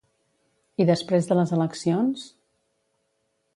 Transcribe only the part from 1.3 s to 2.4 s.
de les eleccions?